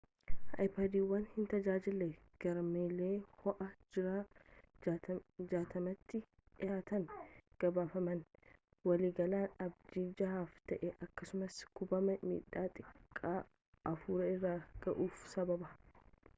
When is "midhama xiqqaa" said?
12.33-13.37